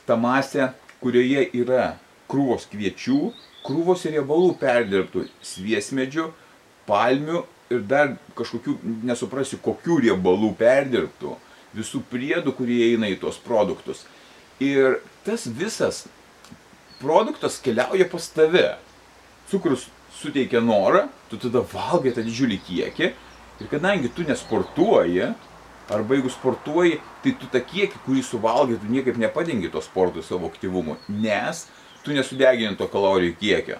tą 0.06 0.18
masę, 0.22 0.70
kurioje 1.02 1.48
yra 1.58 1.96
krūvos 2.30 2.68
kviečių, 2.72 3.20
krūvos 3.66 4.06
riebalų 4.10 4.54
perdirbtų 4.62 5.26
sviesmedžių, 5.46 6.30
palmių 6.90 7.44
ir 7.74 7.84
dar 7.90 8.16
kažkokių, 8.38 8.78
nesuprasi, 9.10 9.60
kokių 9.62 10.00
riebalų 10.08 10.54
perdirbtų, 10.60 11.36
visų 11.78 12.02
priedų, 12.10 12.56
kurie 12.58 12.80
eina 12.92 13.10
į 13.12 13.20
tuos 13.22 13.38
produktus. 13.42 14.06
Ir 14.64 15.00
tas 15.26 15.46
visas 15.46 16.06
produktas 17.00 17.60
keliauja 17.64 18.10
pas 18.10 18.26
tave. 18.34 18.68
Cukrus 19.50 19.88
suteikia 20.20 20.62
norą, 20.62 21.08
tu 21.30 21.40
tada 21.42 21.62
valgai 21.74 22.14
tą 22.16 22.26
didžiulį 22.26 22.60
kiekį 22.68 23.12
ir 23.60 23.70
kadangi 23.72 24.12
tu 24.16 24.26
nesportuoji, 24.28 25.30
arba 25.90 26.18
jeigu 26.18 26.30
sportuoji, 26.32 27.00
tai 27.24 27.34
tu 27.40 27.50
tą 27.52 27.62
kiekį, 27.66 28.02
kurį 28.06 28.24
suvalgai, 28.26 28.78
tu 28.82 28.90
niekaip 28.92 29.18
nepadengi 29.20 29.72
to 29.74 29.82
sporto 29.82 30.24
savo 30.26 30.50
aktyvumu, 30.52 30.98
nes 31.10 31.66
tu 32.04 32.16
nesudegini 32.16 32.78
to 32.80 32.88
kalorijų 32.92 33.36
kiekio. 33.40 33.80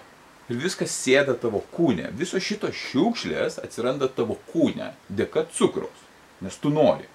Ir 0.50 0.58
viskas 0.58 0.90
sėda 0.90 1.36
tavo 1.38 1.62
kūne. 1.76 2.08
Visos 2.18 2.42
šitos 2.42 2.74
šiukšlės 2.74 3.60
atsiranda 3.62 4.08
tavo 4.10 4.38
kūne 4.50 4.90
dėka 5.06 5.44
cukraus, 5.54 6.06
nes 6.42 6.56
tu 6.58 6.72
nori. 6.74 7.06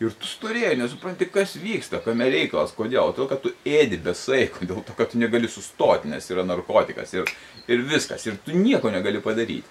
Ir 0.00 0.14
tu 0.16 0.24
storėjai, 0.24 0.78
nesupranti, 0.80 1.26
kas 1.28 1.58
vyksta, 1.60 1.98
kame 2.00 2.30
reikalas, 2.32 2.72
kodėl. 2.72 3.10
Todėl, 3.12 3.26
kad 3.28 3.42
tu 3.44 3.50
ėdi 3.68 3.98
be 4.00 4.14
saiko, 4.16 4.64
dėl 4.64 4.80
to, 4.86 4.94
kad 4.96 5.12
tu 5.12 5.20
negali 5.20 5.50
sustoti, 5.52 6.08
nes 6.08 6.24
yra 6.32 6.46
narkotikas 6.48 7.12
ir, 7.18 7.28
ir 7.68 7.84
viskas. 7.84 8.24
Ir 8.24 8.38
tu 8.46 8.56
nieko 8.56 8.88
negali 8.94 9.20
padaryti. 9.20 9.68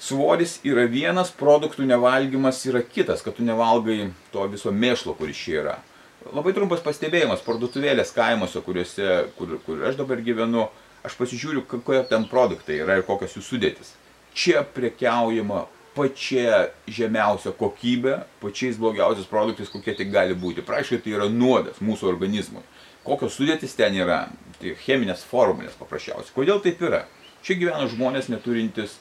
Svoris 0.00 0.58
yra 0.64 0.86
vienas, 0.88 1.28
produktų 1.32 1.84
nevalgymas 1.88 2.62
yra 2.68 2.80
kitas, 2.84 3.20
kad 3.24 3.36
tu 3.36 3.44
nevalgai 3.44 4.10
to 4.32 4.48
viso 4.52 4.72
mėšlo, 4.72 5.12
kuris 5.20 5.44
čia 5.44 5.60
yra. 5.60 5.76
Labai 6.34 6.54
trumpas 6.56 6.82
pastebėjimas, 6.82 7.44
parduotuvėlės 7.46 8.10
kaimuose, 8.16 8.62
kuriuose, 8.64 9.06
kur, 9.38 9.56
kur 9.66 9.84
aš 9.86 9.98
dabar 10.00 10.22
gyvenu, 10.24 10.66
aš 11.06 11.14
pasižiūriu, 11.20 11.62
kokie 11.70 12.00
ten 12.10 12.26
produktai 12.30 12.80
yra 12.82 12.98
ir 12.98 13.06
kokios 13.06 13.36
jų 13.36 13.44
sudėtis. 13.46 13.92
Čia 14.36 14.64
prekiaujama 14.76 15.66
pačia 15.96 16.66
žemiausia 16.90 17.54
kokybė, 17.56 18.18
pačiais 18.42 18.80
blogiausiais 18.80 19.28
produktais, 19.30 19.70
kokie 19.72 19.94
tik 19.96 20.10
gali 20.12 20.36
būti. 20.36 20.64
Praškai 20.66 21.00
tai 21.04 21.14
yra 21.16 21.28
nuodas 21.32 21.80
mūsų 21.80 22.10
organizmui. 22.10 22.64
Kokios 23.06 23.38
sudėtis 23.38 23.76
ten 23.78 23.96
yra, 23.96 24.26
tai 24.60 24.74
cheminės 24.82 25.24
formulės 25.30 25.78
paprasčiausiai. 25.78 26.34
Kodėl 26.36 26.60
taip 26.64 26.82
yra? 26.84 27.04
Čia 27.46 27.56
gyvena 27.60 27.86
žmonės 27.88 28.28
neturintys 28.32 28.98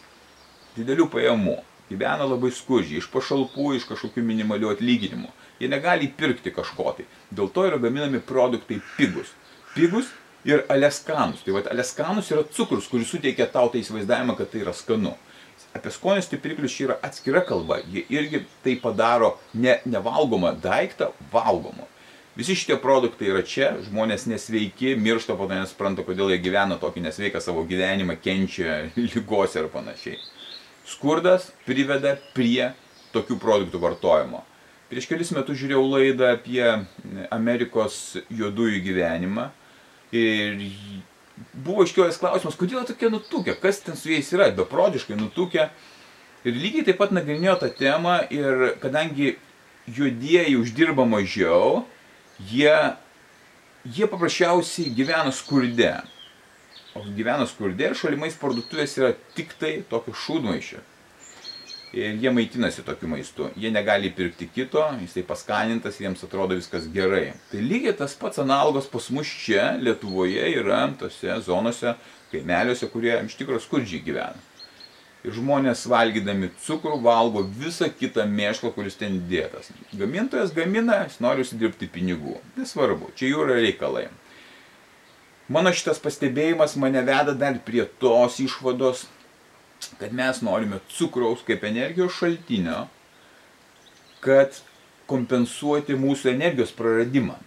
didelių 0.77 1.10
pajamų. 1.12 1.58
Gyvena 1.89 2.25
labai 2.25 2.51
skurdžiai, 2.56 3.00
iš 3.01 3.10
pašalpų, 3.13 3.75
iš 3.75 3.88
kažkokių 3.89 4.24
minimalių 4.25 4.72
atlyginimų. 4.74 5.32
Jie 5.62 5.70
negali 5.72 6.10
pirkti 6.10 6.54
kažko 6.56 6.96
tai. 6.98 7.06
Dėl 7.32 7.51
to 7.54 7.68
yra 7.68 7.77
gaminami 7.82 8.20
produktai 8.20 8.82
pigus. 8.98 9.32
Pigus 9.75 10.10
ir 10.48 10.65
aleskanus. 10.72 11.46
Tai 11.46 11.60
vad 11.60 11.70
aleskanus 11.72 12.32
yra 12.34 12.44
cukrus, 12.58 12.89
kuris 12.92 13.13
suteikia 13.13 13.48
tau 13.51 13.70
tą 13.70 13.80
įsivaizdavimą, 13.82 14.36
kad 14.39 14.51
tai 14.51 14.65
yra 14.65 14.74
skanu 14.75 15.13
apie 15.75 15.92
skonio 15.92 16.22
stipriklius 16.22 16.72
čia 16.75 16.86
yra 16.88 16.96
atskira 17.04 17.42
kalba. 17.46 17.80
Jie 17.92 18.06
irgi 18.10 18.46
tai 18.63 18.77
padaro 18.80 19.36
ne 19.54 19.80
nevalgomą 19.86 20.56
daiktą 20.63 21.12
valgomu. 21.32 21.88
Visi 22.36 22.56
šitie 22.56 22.75
produktai 22.84 23.30
yra 23.32 23.44
čia, 23.48 23.70
žmonės 23.86 24.25
nesveiki, 24.27 24.96
miršta 25.00 25.38
po 25.39 25.48
to 25.48 25.56
nespranta, 25.56 26.04
kodėl 26.04 26.34
jie 26.34 26.42
gyvena 26.44 26.75
tokį 26.80 27.06
nesveiką 27.06 27.39
savo 27.44 27.63
gyvenimą, 27.68 28.18
kenčia 28.24 28.82
lygos 29.13 29.56
ir 29.56 29.70
panašiai. 29.72 30.20
Skurdas 30.86 31.50
priveda 31.65 32.15
prie 32.36 32.72
tokių 33.15 33.39
produktų 33.42 33.82
vartojimo. 33.82 34.44
Prieš 34.92 35.08
kelis 35.10 35.32
metus 35.34 35.58
žiūrėjau 35.58 35.86
laidą 35.89 36.27
apie 36.36 36.62
Amerikos 37.34 38.20
juodųjų 38.30 38.84
gyvenimą 38.86 39.48
ir 40.13 40.62
buvo 41.65 41.84
iškiojęs 41.88 42.20
klausimas, 42.22 42.58
kodėl 42.60 42.86
tokie 42.88 43.10
nutukę, 43.10 43.56
kas 43.60 43.82
ten 43.84 43.98
su 43.98 44.12
jais 44.13 44.30
yra, 44.36 44.51
beprodiškai 44.56 45.18
nutukę. 45.18 45.70
Ir 46.46 46.54
lygiai 46.62 46.86
taip 46.86 47.00
pat 47.01 47.15
nagrinėjo 47.15 47.58
tą 47.63 47.72
temą 47.74 48.20
ir 48.30 48.75
kadangi 48.84 49.34
juodieji 49.89 50.60
uždirba 50.60 51.08
mažiau, 51.10 51.86
jie, 52.51 52.75
jie 53.89 54.10
paprasčiausiai 54.12 54.94
gyvena 54.94 55.34
skurde. 55.34 55.96
Gyvena 56.96 57.44
skurde 57.44 57.90
ir 57.90 57.96
šalimais 58.00 58.38
parduotuvės 58.40 58.94
yra 59.02 59.10
tik 59.36 59.50
tai 59.60 59.82
tokio 59.90 60.14
šūdmaišio. 60.16 60.80
Ir 61.96 62.16
jie 62.24 62.32
maitinasi 62.32 62.86
tokiu 62.88 63.10
maistu. 63.12 63.50
Jie 63.60 63.72
negali 63.72 64.10
pirkti 64.16 64.48
kito, 64.52 64.84
jisai 65.02 65.25
paskanintas, 65.28 66.00
jiems 66.00 66.24
atrodo 66.24 66.56
viskas 66.56 66.88
gerai. 66.92 67.34
Tai 67.52 67.64
lygiai 67.64 67.96
tas 68.00 68.16
pats 68.20 68.40
analogas 68.44 68.88
pas 68.92 69.10
mus 69.12 69.28
čia, 69.44 69.74
Lietuvoje, 69.80 70.48
yra 70.56 70.82
tose 71.00 71.36
zonose, 71.44 71.98
kaimeliuose, 72.32 72.92
kurie 72.92 73.16
iš 73.25 73.36
tikrųjų 73.40 73.64
skurdžiai 73.68 74.04
gyvena. 74.08 74.44
Ir 75.25 75.36
žmonės 75.36 75.84
valgydami 75.92 76.52
cukrų 76.64 77.00
valgo 77.04 77.44
visą 77.60 77.90
kitą 77.92 78.24
mėšlą, 78.30 78.72
kuris 78.75 78.96
ten 79.00 79.24
dėtas. 79.28 79.72
Gamintojas 80.00 80.56
gamina, 80.56 81.04
jis 81.10 81.20
nori 81.24 81.44
užsidirbti 81.44 81.92
pinigų. 81.92 82.40
Nesvarbu, 82.60 83.12
čia 83.20 83.34
jų 83.34 83.48
yra 83.48 83.64
reikalai. 83.64 84.08
Mano 85.48 85.70
šitas 85.75 86.00
pastebėjimas 86.02 86.74
mane 86.82 87.04
veda 87.06 87.36
dar 87.38 87.60
prie 87.66 87.84
tos 88.02 88.40
išvados, 88.42 89.04
kad 90.00 90.14
mes 90.16 90.42
norime 90.42 90.80
cukraus 90.90 91.44
kaip 91.46 91.64
energijos 91.68 92.16
šaltinio, 92.18 92.86
kad 94.25 94.58
kompensuoti 95.10 95.98
mūsų 96.00 96.32
energijos 96.34 96.74
praradimą. 96.74 97.38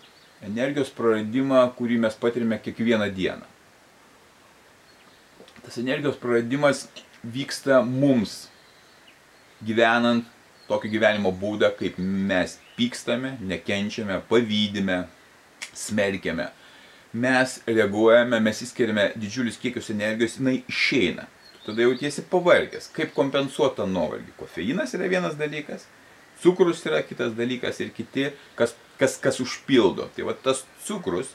Energijos 0.47 0.93
praradimą, 0.95 1.65
kurį 1.75 1.99
mes 2.05 2.15
patirime 2.15 2.61
kiekvieną 2.63 3.09
dieną. 3.15 3.47
Tas 5.65 5.81
energijos 5.83 6.21
praradimas 6.23 6.87
vyksta 7.27 7.81
mums, 7.83 8.45
gyvenant 9.67 10.29
tokį 10.69 10.93
gyvenimo 10.93 11.33
būdą, 11.35 11.73
kaip 11.75 11.99
mes 11.99 12.59
pykstame, 12.77 13.35
nekenčiame, 13.43 14.21
pavydime, 14.31 15.03
smerkiame. 15.75 16.53
Mes 17.13 17.55
reaguojame, 17.65 18.41
mes 18.45 18.59
įskiriame 18.67 19.13
didžiulius 19.17 19.57
kiekius 19.63 19.89
energijos, 19.95 20.37
jinai 20.37 20.59
išeina. 20.69 21.25
Tada 21.65 21.85
jautiesi 21.87 22.25
pavargęs. 22.29 22.91
Kaip 22.93 23.15
kompensuoti 23.17 23.81
tą 23.81 23.87
nuovargį? 23.89 24.35
Kofeinas 24.37 24.93
yra 24.97 25.09
vienas 25.09 25.39
dalykas, 25.41 25.87
cukrus 26.43 26.85
yra 26.85 27.01
kitas 27.05 27.33
dalykas 27.37 27.81
ir 27.81 27.95
kiti, 27.97 28.29
kas, 28.57 28.77
kas, 29.01 29.17
kas 29.21 29.41
užpildo. 29.41 30.11
Tai 30.17 30.29
va 30.29 30.37
tas 30.37 30.65
cukrus 30.85 31.33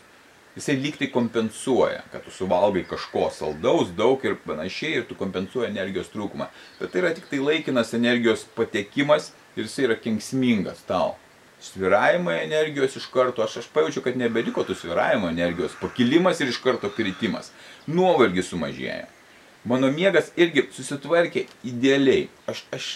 jisai 0.55 0.77
lyg 0.77 0.97
tai 1.01 1.09
kompensuoja, 1.13 2.03
kad 2.11 2.21
tu 2.25 2.31
suvalgai 2.31 2.85
kažko 2.85 3.27
saldaus, 3.33 3.89
daug 3.97 4.21
ir 4.25 4.37
panašiai 4.45 4.99
ir 5.01 5.07
tu 5.09 5.17
kompensuoji 5.17 5.71
energijos 5.71 6.13
trūkumą. 6.13 6.49
Bet 6.79 6.93
tai 6.93 7.01
yra 7.01 7.13
tik 7.17 7.29
tai 7.31 7.41
laikinas 7.41 7.93
energijos 7.97 8.45
patekimas 8.57 9.31
ir 9.57 9.65
jisai 9.65 9.87
yra 9.89 9.97
kenksmingas 9.97 10.85
tau. 10.89 11.15
Sviravimai 11.63 12.41
energijos 12.43 12.97
iš 12.99 13.05
karto, 13.13 13.43
aš, 13.45 13.61
aš 13.61 13.67
pajaučiu, 13.71 14.01
kad 14.03 14.17
nebeliko 14.19 14.65
tų 14.67 14.75
sviravimo 14.75 15.29
energijos, 15.31 15.77
pakilimas 15.79 16.41
ir 16.43 16.51
iš 16.51 16.59
karto 16.63 16.89
kritimas. 16.91 17.53
Nuovargis 17.87 18.51
sumažėja. 18.51 19.05
Mano 19.63 19.87
miegas 19.95 20.33
irgi 20.35 20.65
susitvarkė 20.75 21.45
idealiai. 21.63 22.27
Aš, 22.51 22.65
aš 22.75 22.89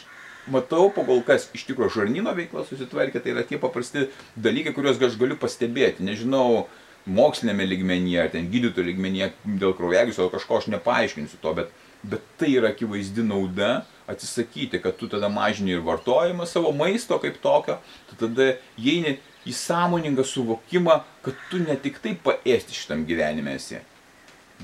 matau, 0.51 0.89
kol 0.95 1.23
kas 1.27 1.47
iš 1.55 1.63
tikrųjų 1.69 1.93
žarnyno 2.01 2.33
veikla 2.35 2.65
susitvarkė, 2.67 3.23
tai 3.23 3.35
yra 3.37 3.45
tie 3.47 3.59
paprasti 3.61 4.09
dalykai, 4.35 4.75
kuriuos 4.75 4.99
aš 4.99 5.15
galiu 5.21 5.39
pastebėti. 5.39 6.03
Nežinau, 6.03 6.67
mokslinėme 7.07 7.67
lygmenyje, 7.71 8.19
ar 8.25 8.31
ten 8.35 8.49
gydytojų 8.51 8.89
lygmenyje 8.91 9.31
dėl 9.61 9.75
kraujagyslių, 9.77 10.27
kažko 10.33 10.59
aš 10.59 10.67
nepaaiškinsiu 10.75 11.39
to, 11.43 11.53
bet, 11.61 11.71
bet 12.03 12.23
tai 12.37 12.53
yra 12.55 12.71
akivaizdi 12.73 13.23
nauda 13.25 13.85
atsisakyti, 14.07 14.79
kad 14.81 14.97
tu 14.97 15.09
tada 15.11 15.29
mažini 15.29 15.75
ir 15.75 15.83
vartojimą 15.83 16.47
savo 16.47 16.71
maisto 16.71 17.17
kaip 17.19 17.41
tokio, 17.43 17.77
tu 18.09 18.19
tada 18.21 18.53
įeini 18.79 19.17
į 19.47 19.55
sąmoningą 19.55 20.23
suvokimą, 20.27 21.01
kad 21.25 21.39
tu 21.51 21.59
ne 21.63 21.75
tik 21.79 21.99
tai 22.03 22.15
paėsti 22.23 22.75
šitam 22.75 23.05
gyvenime 23.07 23.55
esi, 23.59 23.81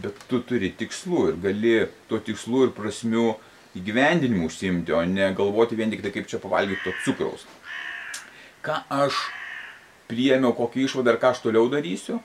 bet 0.04 0.20
tu 0.30 0.40
turi 0.48 0.72
tikslų 0.80 1.28
ir 1.32 1.42
gali 1.44 1.76
to 2.10 2.20
tikslų 2.30 2.68
ir 2.68 2.76
prasmių 2.78 3.28
įgyvendinimu 3.80 4.48
užsimti, 4.48 4.94
o 4.94 5.02
ne 5.10 5.32
galvoti 5.36 5.78
vien 5.80 5.92
tik 5.92 6.04
tai, 6.06 6.14
kaip 6.16 6.30
čia 6.30 6.40
pavalgyti 6.42 6.84
to 6.86 6.94
cukraus. 7.06 7.48
Ką 8.64 8.84
aš 9.04 9.18
priėmiau, 10.08 10.54
kokį 10.56 10.86
išvadą 10.88 11.16
ir 11.16 11.20
ką 11.20 11.34
aš 11.34 11.42
toliau 11.44 11.68
darysiu, 11.72 12.20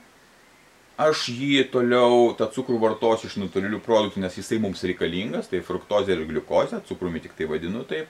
aš 0.99 1.29
jį 1.31 1.63
toliau, 1.73 2.33
tą 2.37 2.49
cukrų 2.51 2.79
vartosiu 2.81 3.29
iš 3.29 3.37
natūralių 3.39 3.79
produktų, 3.85 4.23
nes 4.23 4.35
jisai 4.39 4.59
mums 4.61 4.83
reikalingas, 4.83 5.47
tai 5.51 5.61
fruktozė 5.65 6.17
ir 6.17 6.25
gliukozė, 6.27 6.81
cukrumi 6.89 7.21
tik 7.23 7.37
tai 7.37 7.47
vadinu 7.49 7.85
taip, 7.87 8.09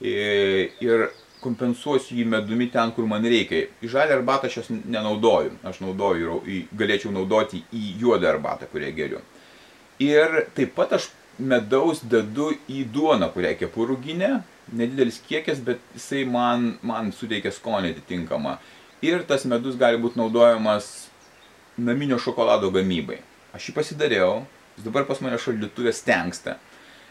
ir 0.00 1.10
kompensuosiu 1.40 2.18
jį 2.18 2.26
medumi 2.28 2.68
ten, 2.72 2.92
kur 2.96 3.06
man 3.08 3.24
reikia. 3.24 3.66
Į 3.84 3.92
žalę 3.94 4.16
arbatą 4.18 4.48
aš 4.48 4.60
jos 4.60 4.70
nenaudoju, 4.72 5.54
aš 5.64 5.80
naudoju, 5.84 6.40
galėčiau 6.76 7.12
naudoti 7.14 7.62
į 7.76 7.94
juodą 8.00 8.32
arbatą, 8.32 8.68
kurią 8.72 8.92
geriu. 8.96 9.22
Ir 10.00 10.46
taip 10.56 10.74
pat 10.76 10.96
aš 10.96 11.10
medaus 11.40 12.02
dedu 12.04 12.50
į 12.68 12.84
duoną, 12.92 13.30
kurią 13.32 13.54
kepu 13.60 13.88
rūginę, 13.88 14.40
nedidelis 14.76 15.20
kiekis, 15.28 15.60
bet 15.64 15.80
jisai 15.96 16.26
man, 16.28 16.74
man 16.84 17.12
suteikia 17.16 17.52
skonį 17.52 17.94
atitinkamą. 17.94 18.58
Ir 19.04 19.24
tas 19.28 19.46
medus 19.48 19.78
gali 19.80 20.00
būti 20.00 20.20
naudojamas 20.20 21.09
naminio 21.86 22.18
šokolado 22.20 22.70
gamybai. 22.74 23.20
Aš 23.56 23.70
jį 23.70 23.76
pasidariau, 23.76 24.42
jis 24.76 24.86
dabar 24.86 25.06
pas 25.08 25.20
mane 25.24 25.38
šaldytuvė 25.40 25.92
stengsta. 25.96 26.58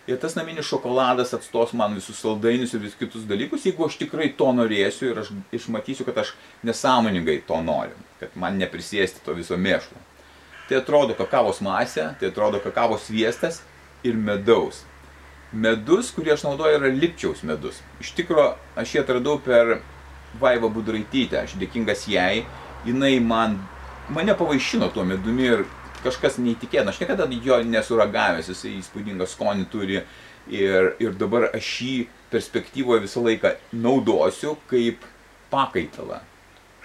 Ir 0.10 0.18
tas 0.18 0.34
naminis 0.34 0.66
šokoladas 0.66 1.36
atstos 1.38 1.76
man 1.78 1.94
visus 1.94 2.18
saldainius 2.24 2.72
ir 2.74 2.82
visus 2.82 2.98
kitus 2.98 3.28
dalykus, 3.30 3.68
jeigu 3.68 3.86
aš 3.86 4.00
tikrai 4.00 4.32
to 4.38 4.48
norėsiu 4.58 5.12
ir 5.12 5.20
aš 5.22 5.30
išmatysiu, 5.54 6.08
kad 6.08 6.18
aš 6.24 6.32
nesąmoningai 6.66 7.44
to 7.46 7.60
noriu, 7.62 7.98
kad 8.22 8.34
man 8.40 8.58
neprisėsti 8.58 9.22
to 9.26 9.36
viso 9.38 9.58
mėšlo. 9.58 10.02
Tai 10.70 10.80
atrodo 10.80 11.18
kakavos 11.18 11.62
masė, 11.66 12.08
tai 12.18 12.32
atrodo 12.32 12.62
kakavos 12.64 13.06
sviestas 13.10 13.62
ir 14.06 14.18
medaus. 14.18 14.84
Medus, 15.54 16.10
kurį 16.14 16.36
aš 16.36 16.46
naudoju, 16.46 16.78
yra 16.78 16.90
lipčiaus 16.94 17.42
medus. 17.46 17.82
Iš 18.02 18.14
tikro, 18.18 18.52
aš 18.78 18.96
jį 18.96 19.04
atradau 19.04 19.38
per 19.42 19.80
Vaivą 20.42 20.70
Budraitytę, 20.74 21.42
aš 21.42 21.56
dėkingas 21.58 22.06
jai, 22.10 22.44
jinai 22.86 23.16
man 23.22 23.58
mane 24.10 24.36
pavaišino 24.38 24.90
tuo 24.94 25.06
medumi 25.06 25.46
ir 25.50 25.66
kažkas 26.04 26.40
neįtikėtina. 26.42 26.94
Aš 26.94 27.02
niekada 27.04 27.28
jo 27.44 27.60
nesuragavęs, 27.66 28.50
jisai 28.52 28.78
įspūdingą 28.80 29.28
skonį 29.30 29.68
turi 29.72 30.00
ir, 30.00 30.94
ir 31.00 31.14
dabar 31.20 31.50
aš 31.54 31.70
jį 31.84 31.98
perspektyvoje 32.32 33.04
visą 33.06 33.24
laiką 33.26 33.56
naudosiu 33.74 34.56
kaip 34.70 35.06
pakaitalą, 35.52 36.22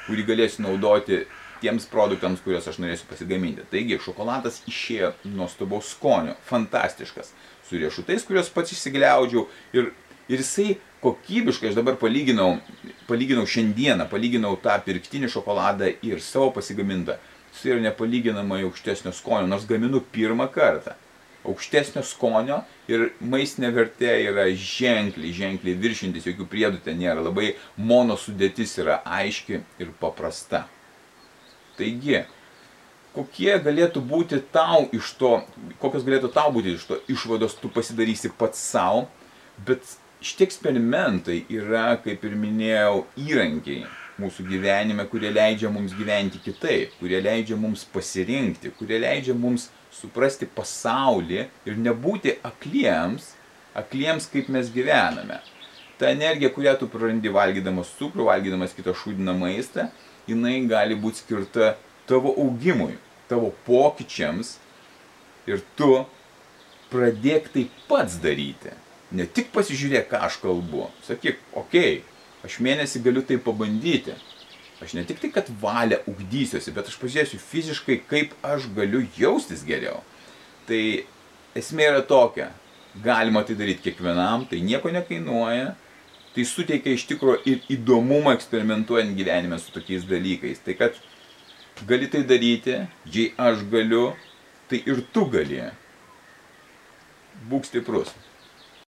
kurį 0.06 0.26
galėsiu 0.30 0.64
naudoti 0.66 1.24
tiems 1.64 1.86
produktams, 1.88 2.42
kuriuos 2.44 2.66
aš 2.68 2.80
norėsiu 2.82 3.08
pasigaminti. 3.08 3.64
Taigi, 3.70 4.00
šokoladas 4.02 4.60
išėjo 4.68 5.14
nuostabaus 5.32 5.94
skonio, 5.94 6.34
fantastiškas, 6.48 7.32
su 7.64 7.80
riešutais, 7.80 8.24
kuriuos 8.26 8.50
pats 8.52 8.74
išsigliaudžiau 8.74 9.46
ir, 9.76 9.92
ir 10.28 10.42
jisai 10.42 10.74
kokybiškai, 11.04 11.70
aš 11.70 11.78
dabar 11.78 11.98
palyginau, 12.00 12.56
palyginau 13.08 13.44
šiandieną, 13.48 14.08
palyginau 14.10 14.56
tą 14.64 14.76
pirktinį 14.86 15.30
šokoladą 15.32 15.92
ir 16.06 16.22
savo 16.24 16.50
pasigamintą, 16.56 17.18
jis 17.52 17.64
yra 17.70 17.80
nepalyginamai 17.90 18.62
aukštesnio 18.64 19.12
skonio, 19.14 19.48
nors 19.50 19.66
gaminu 19.68 20.02
pirmą 20.14 20.48
kartą. 20.52 20.96
Aukštesnio 21.44 22.00
skonio 22.08 22.62
ir 22.88 23.10
maistinė 23.20 23.68
vertė 23.76 24.14
yra 24.30 24.46
ženkliai, 24.56 25.34
ženkliai 25.36 25.76
viršintis, 25.76 26.24
jokių 26.30 26.46
priedų 26.48 26.80
ten 26.86 26.96
nėra, 27.02 27.20
labai 27.26 27.52
mono 27.76 28.16
sudėtis 28.16 28.72
yra 28.80 29.02
aiški 29.04 29.60
ir 29.60 29.90
paprasta. 30.00 30.64
Taigi, 31.76 32.22
kokie 33.14 33.58
galėtų 33.60 34.00
būti 34.08 34.40
tau 34.54 34.86
iš 34.96 35.12
to, 35.20 35.34
kokios 35.82 36.06
galėtų 36.06 36.32
tau 36.32 36.48
būti 36.54 36.78
iš 36.78 36.88
to 36.88 36.98
išvados, 37.12 37.58
tu 37.60 37.68
pasidarysi 37.68 38.32
pats 38.38 38.64
savo, 38.72 39.04
bet 39.68 39.84
šitie 40.24 40.48
eksperimentai 40.48 41.42
yra, 41.52 41.92
kaip 42.04 42.24
ir 42.24 42.34
minėjau, 42.40 43.04
įrankiai 43.20 43.84
mūsų 44.20 44.46
gyvenime, 44.48 45.04
kurie 45.10 45.30
leidžia 45.34 45.70
mums 45.74 45.94
gyventi 45.98 46.40
kitaip, 46.42 46.94
kurie 47.00 47.20
leidžia 47.20 47.58
mums 47.60 47.82
pasirinkti, 47.92 48.72
kurie 48.78 49.00
leidžia 49.02 49.34
mums 49.36 49.68
suprasti 49.94 50.46
pasaulį 50.50 51.44
ir 51.66 51.80
nebūti 51.80 52.38
akliems 52.46 53.34
akliems, 53.74 54.28
kaip 54.30 54.48
mes 54.48 54.70
gyvename. 54.72 55.40
Ta 55.98 56.10
energija, 56.14 56.50
kurią 56.54 56.76
tu 56.78 56.88
prarandi 56.90 57.30
valgydamas 57.32 57.92
cukrų, 57.98 58.28
valgydamas 58.30 58.74
kitą 58.74 58.94
šūdiną 58.98 59.34
maistą, 59.38 59.88
jinai 60.30 60.60
gali 60.70 60.96
būti 60.98 61.22
skirta 61.22 61.74
tavo 62.08 62.34
augimui, 62.38 62.96
tavo 63.30 63.52
pokyčiams 63.66 64.56
ir 65.50 65.62
tu 65.78 66.04
pradėk 66.90 67.50
tai 67.54 67.68
pats 67.90 68.18
daryti. 68.22 68.74
Ne 69.14 69.26
tik 69.30 69.52
pasižiūrėk, 69.54 70.08
ką 70.10 70.24
aš 70.26 70.40
kalbu. 70.42 70.88
Sakyk, 71.06 71.38
okei, 71.54 72.00
okay, 72.00 72.46
aš 72.46 72.58
mėnesį 72.64 73.02
galiu 73.04 73.22
tai 73.26 73.38
pabandyti. 73.42 74.16
Aš 74.82 74.96
ne 74.98 75.04
tik 75.06 75.20
tai, 75.22 75.30
kad 75.32 75.48
valią 75.62 76.00
ugdysiuosi, 76.10 76.74
bet 76.74 76.90
aš 76.90 76.98
pažiūrėsiu 77.00 77.38
fiziškai, 77.40 78.00
kaip 78.10 78.34
aš 78.44 78.66
galiu 78.74 79.04
jaustis 79.16 79.62
geriau. 79.66 80.02
Tai 80.68 80.80
esmė 81.56 81.86
yra 81.92 82.02
tokia, 82.04 82.50
galima 83.04 83.44
tai 83.46 83.56
daryti 83.58 83.86
kiekvienam, 83.86 84.48
tai 84.50 84.60
nieko 84.66 84.90
nekainuoja, 84.92 85.72
tai 86.34 86.46
suteikia 86.48 86.96
iš 86.96 87.06
tikrųjų 87.12 87.40
ir 87.46 87.72
įdomumą 87.76 88.34
eksperimentuojant 88.34 89.14
gyvenime 89.16 89.60
su 89.62 89.72
tokiais 89.74 90.06
dalykais. 90.10 90.60
Tai 90.66 90.74
kad 90.78 90.98
gali 91.86 92.10
tai 92.10 92.24
daryti, 92.26 92.80
jei 93.06 93.30
aš 93.38 93.62
galiu, 93.70 94.08
tai 94.70 94.82
ir 94.90 95.04
tu 95.14 95.26
gali. 95.30 95.62
Būk 97.50 97.70
stiprus. 97.70 98.10